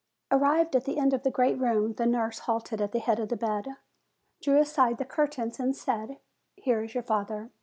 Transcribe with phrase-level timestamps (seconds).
[0.31, 3.31] Arrived at the end of the great room, the nurse halted at the head of
[3.31, 3.75] a bed,
[4.41, 6.17] drew aside the curtains and said,
[6.55, 7.51] "Here is your father."